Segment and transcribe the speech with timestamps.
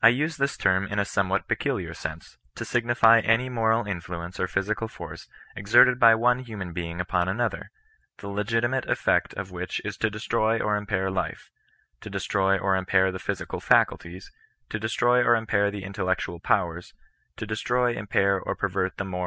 [0.00, 4.38] I use this term in a somewhat peculiar sense, to sig nify any moral influence
[4.38, 7.72] or physical force exerted by one human being upon another,
[8.18, 11.48] the legitimate ejfect of which is to destroy or impair lifcy
[12.02, 14.26] to destroy or mipair the physical faculties^
[14.68, 19.04] to destroy or impair the inteUec tual powers f to destroy, impair, or pervert the
[19.04, 19.26] mora^